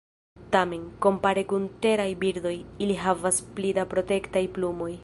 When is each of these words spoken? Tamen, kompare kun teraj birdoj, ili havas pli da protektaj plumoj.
Tamen, 0.53 0.87
kompare 1.05 1.43
kun 1.51 1.67
teraj 1.85 2.09
birdoj, 2.25 2.57
ili 2.87 2.99
havas 3.05 3.43
pli 3.59 3.75
da 3.81 3.89
protektaj 3.95 4.47
plumoj. 4.59 4.93